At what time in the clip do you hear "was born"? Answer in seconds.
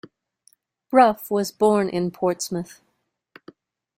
1.29-1.87